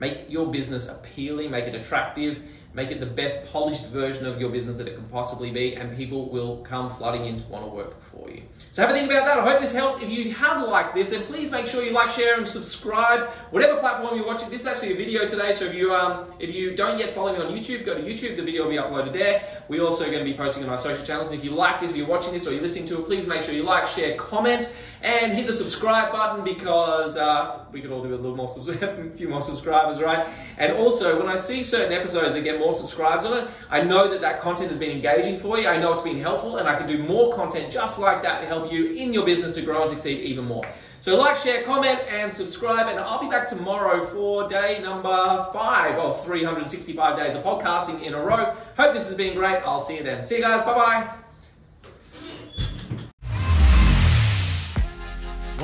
Make 0.00 0.30
your 0.30 0.50
business 0.50 0.88
appealing, 0.88 1.50
make 1.50 1.64
it 1.64 1.74
attractive, 1.74 2.42
make 2.78 2.92
it 2.92 3.00
the 3.00 3.12
best 3.22 3.36
polished 3.52 3.86
version 3.86 4.24
of 4.24 4.40
your 4.40 4.50
business 4.50 4.76
that 4.78 4.86
it 4.86 4.94
can 4.94 5.08
possibly 5.08 5.50
be, 5.50 5.74
and 5.74 5.96
people 5.96 6.28
will 6.28 6.58
come 6.58 6.86
flooding 6.94 7.24
in 7.26 7.36
to 7.36 7.46
want 7.48 7.64
to 7.64 7.70
work 7.80 7.94
for 8.12 8.30
you. 8.30 8.42
So 8.70 8.82
have 8.82 8.90
a 8.90 8.94
think 8.94 9.10
about 9.10 9.24
that. 9.26 9.36
I 9.38 9.44
hope 9.50 9.60
this 9.60 9.74
helps. 9.74 10.00
If 10.00 10.08
you 10.08 10.32
have 10.34 10.56
liked 10.76 10.94
this, 10.94 11.08
then 11.08 11.24
please 11.26 11.50
make 11.50 11.66
sure 11.66 11.82
you 11.82 11.90
like, 11.90 12.10
share, 12.10 12.36
and 12.38 12.46
subscribe. 12.46 13.30
Whatever 13.50 13.80
platform 13.80 14.16
you're 14.16 14.26
watching, 14.32 14.48
this 14.48 14.60
is 14.60 14.68
actually 14.68 14.92
a 14.92 14.96
video 14.96 15.26
today. 15.26 15.52
So 15.52 15.64
if 15.64 15.74
you 15.74 15.92
um, 15.92 16.32
if 16.38 16.54
you 16.54 16.76
don't 16.76 16.98
yet 17.00 17.16
follow 17.16 17.32
me 17.32 17.40
on 17.44 17.50
YouTube, 17.52 17.84
go 17.84 17.94
to 17.94 18.02
YouTube. 18.02 18.36
The 18.36 18.44
video 18.44 18.62
will 18.62 18.70
be 18.70 18.76
uploaded 18.76 19.12
there. 19.12 19.62
We're 19.68 19.82
also 19.82 20.04
going 20.04 20.24
to 20.24 20.30
be 20.32 20.34
posting 20.34 20.62
on 20.62 20.70
our 20.70 20.78
social 20.78 21.04
channels. 21.04 21.30
And 21.30 21.38
if 21.38 21.44
you 21.44 21.50
like 21.50 21.80
this, 21.80 21.90
if 21.90 21.96
you're 21.96 22.06
watching 22.06 22.32
this 22.32 22.46
or 22.46 22.52
you're 22.52 22.62
listening 22.62 22.86
to 22.88 23.00
it, 23.00 23.04
please 23.06 23.26
make 23.26 23.42
sure 23.42 23.54
you 23.54 23.64
like, 23.64 23.88
share, 23.88 24.14
comment, 24.16 24.70
and 25.02 25.32
hit 25.32 25.46
the 25.46 25.52
subscribe 25.52 26.10
button 26.12 26.44
because 26.44 27.16
uh, 27.16 27.64
we 27.72 27.80
could 27.80 27.90
all 27.90 28.02
do 28.02 28.14
a 28.14 28.16
little 28.16 28.36
more, 28.36 28.48
a 28.68 29.10
few 29.16 29.28
more 29.28 29.40
subscribers, 29.40 30.00
right? 30.00 30.28
And 30.56 30.72
also, 30.72 31.18
when 31.18 31.28
I 31.28 31.36
see 31.36 31.62
certain 31.62 31.92
episodes 31.92 32.34
that 32.34 32.42
get 32.42 32.58
more 32.58 32.72
subscribes 32.72 33.24
on 33.24 33.36
it. 33.36 33.50
I 33.70 33.80
know 33.82 34.10
that 34.10 34.20
that 34.20 34.40
content 34.40 34.70
has 34.70 34.78
been 34.78 34.90
engaging 34.90 35.38
for 35.38 35.58
you. 35.58 35.68
I 35.68 35.78
know 35.78 35.92
it's 35.92 36.02
been 36.02 36.20
helpful, 36.20 36.56
and 36.56 36.68
I 36.68 36.76
can 36.76 36.86
do 36.86 36.98
more 37.04 37.34
content 37.34 37.72
just 37.72 37.98
like 37.98 38.22
that 38.22 38.40
to 38.40 38.46
help 38.46 38.72
you 38.72 38.92
in 38.94 39.12
your 39.12 39.24
business 39.24 39.54
to 39.54 39.62
grow 39.62 39.82
and 39.82 39.90
succeed 39.90 40.20
even 40.24 40.44
more. 40.44 40.64
So 41.00 41.16
like, 41.16 41.36
share, 41.36 41.62
comment, 41.62 42.00
and 42.08 42.32
subscribe, 42.32 42.88
and 42.88 42.98
I'll 42.98 43.20
be 43.20 43.28
back 43.28 43.48
tomorrow 43.48 44.06
for 44.06 44.48
day 44.48 44.80
number 44.82 45.48
five 45.52 45.96
of 45.96 46.24
365 46.24 47.16
days 47.16 47.36
of 47.36 47.44
podcasting 47.44 48.02
in 48.02 48.14
a 48.14 48.20
row. 48.20 48.56
Hope 48.76 48.94
this 48.94 49.06
has 49.06 49.16
been 49.16 49.34
great. 49.36 49.62
I'll 49.64 49.80
see 49.80 49.98
you 49.98 50.02
then. 50.02 50.24
See 50.24 50.36
you 50.36 50.42
guys. 50.42 50.62
Bye 50.62 50.74
bye. 50.74 51.27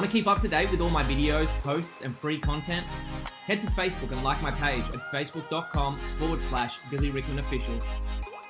Want 0.05 0.13
to 0.13 0.19
keep 0.19 0.27
up 0.27 0.41
to 0.41 0.49
date 0.49 0.71
with 0.71 0.83
all 0.83 0.91
my 0.91 1.03
videos, 1.03 1.49
posts, 1.61 2.03
and 2.03 2.15
free 2.15 2.39
content? 2.39 2.85
Head 3.47 3.59
to 3.63 3.67
Facebook 3.69 4.13
and 4.13 4.23
like 4.23 4.43
my 4.43 4.51
page 4.51 4.85
at 4.93 5.01
facebook.com 5.11 5.99
forward 6.19 6.43
slash 6.43 6.77
Billy 6.91 7.09
Rickman 7.09 7.39
Official. 7.39 7.81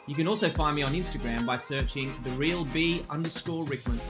You 0.09 0.17
can 0.17 0.27
also 0.27 0.51
find 0.51 0.75
me 0.75 0.83
on 0.83 0.95
Instagram 0.95 1.47
by 1.47 1.55
searching 1.55 2.13
the 2.25 2.31
real 2.31 2.65
B 2.65 3.05
underscore 3.09 3.63
Rickman. 3.67 4.01